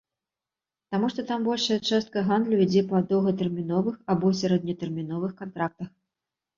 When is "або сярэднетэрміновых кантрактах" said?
4.17-5.97